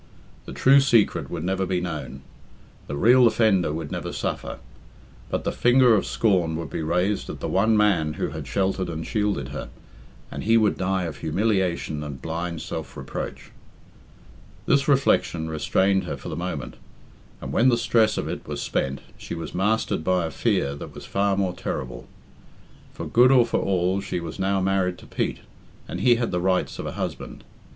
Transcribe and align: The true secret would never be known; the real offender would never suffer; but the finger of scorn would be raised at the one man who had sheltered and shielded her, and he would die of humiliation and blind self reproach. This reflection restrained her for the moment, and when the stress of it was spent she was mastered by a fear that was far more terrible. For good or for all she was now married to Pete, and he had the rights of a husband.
The 0.47 0.51
true 0.51 0.79
secret 0.79 1.29
would 1.29 1.43
never 1.43 1.63
be 1.63 1.79
known; 1.79 2.23
the 2.87 2.95
real 2.95 3.27
offender 3.27 3.71
would 3.71 3.91
never 3.91 4.11
suffer; 4.11 4.57
but 5.29 5.43
the 5.43 5.51
finger 5.51 5.93
of 5.93 6.07
scorn 6.07 6.55
would 6.55 6.71
be 6.71 6.81
raised 6.81 7.29
at 7.29 7.39
the 7.39 7.47
one 7.47 7.77
man 7.77 8.13
who 8.13 8.29
had 8.29 8.47
sheltered 8.47 8.89
and 8.89 9.05
shielded 9.05 9.49
her, 9.49 9.69
and 10.31 10.43
he 10.43 10.57
would 10.57 10.75
die 10.75 11.03
of 11.03 11.17
humiliation 11.17 12.03
and 12.03 12.19
blind 12.19 12.63
self 12.63 12.97
reproach. 12.97 13.51
This 14.65 14.87
reflection 14.87 15.49
restrained 15.51 16.05
her 16.05 16.17
for 16.17 16.29
the 16.29 16.35
moment, 16.35 16.77
and 17.39 17.51
when 17.53 17.69
the 17.69 17.77
stress 17.77 18.17
of 18.17 18.27
it 18.27 18.47
was 18.47 18.59
spent 18.59 19.01
she 19.19 19.35
was 19.35 19.53
mastered 19.53 20.03
by 20.03 20.25
a 20.25 20.31
fear 20.31 20.73
that 20.77 20.95
was 20.95 21.05
far 21.05 21.37
more 21.37 21.53
terrible. 21.53 22.07
For 22.91 23.05
good 23.05 23.31
or 23.31 23.45
for 23.45 23.59
all 23.59 24.01
she 24.01 24.19
was 24.19 24.39
now 24.39 24.59
married 24.61 24.97
to 24.97 25.05
Pete, 25.05 25.41
and 25.87 26.01
he 26.01 26.15
had 26.15 26.31
the 26.31 26.41
rights 26.41 26.79
of 26.79 26.87
a 26.87 26.93
husband. 26.93 27.43